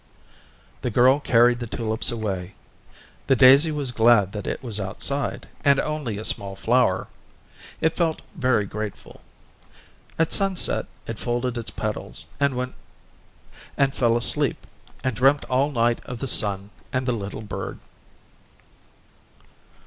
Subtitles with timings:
[0.81, 2.55] The girl carried the tulips away.
[3.27, 7.05] The daisy was glad that it was outside, and only a small flower
[7.81, 9.21] it felt very grateful.
[10.17, 12.73] At sunset it folded its petals, and
[13.91, 14.65] fell asleep,
[15.03, 17.77] and dreamt all night of the sun and the little bird.